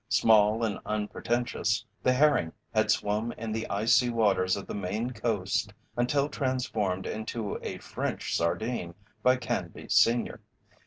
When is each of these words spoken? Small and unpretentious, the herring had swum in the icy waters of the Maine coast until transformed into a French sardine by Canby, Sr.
Small 0.09 0.63
and 0.63 0.79
unpretentious, 0.83 1.85
the 2.01 2.11
herring 2.13 2.53
had 2.73 2.89
swum 2.89 3.31
in 3.33 3.51
the 3.51 3.69
icy 3.69 4.09
waters 4.09 4.57
of 4.57 4.65
the 4.65 4.73
Maine 4.73 5.11
coast 5.11 5.71
until 5.95 6.27
transformed 6.27 7.05
into 7.05 7.59
a 7.61 7.77
French 7.77 8.35
sardine 8.35 8.95
by 9.21 9.35
Canby, 9.37 9.89
Sr. 9.89 10.41